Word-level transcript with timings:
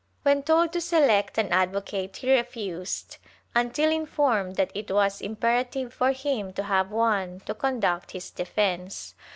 When 0.23 0.41
told 0.41 0.73
to 0.73 0.81
select 0.81 1.37
an 1.37 1.51
advocate 1.53 2.17
he 2.17 2.33
refused, 2.35 3.17
until 3.53 3.91
informed 3.91 4.55
that 4.55 4.71
it 4.73 4.89
was 4.89 5.21
impera 5.21 5.63
tive 5.63 5.93
for 5.93 6.11
him 6.11 6.53
to 6.53 6.63
have 6.63 6.89
one 6.89 7.41
to 7.41 7.53
conduct 7.53 8.09
his 8.09 8.31
defence. 8.31 9.13